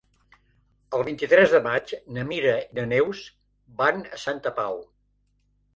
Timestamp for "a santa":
4.19-4.59